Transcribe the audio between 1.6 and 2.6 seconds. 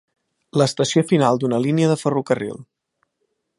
línia de ferrocarril.